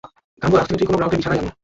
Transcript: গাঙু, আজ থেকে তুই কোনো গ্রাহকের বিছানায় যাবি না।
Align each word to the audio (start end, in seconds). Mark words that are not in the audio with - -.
গাঙু, 0.41 0.55
আজ 0.59 0.65
থেকে 0.67 0.77
তুই 0.79 0.87
কোনো 0.87 0.97
গ্রাহকের 0.99 1.19
বিছানায় 1.19 1.37
যাবি 1.39 1.45
না। 1.49 1.53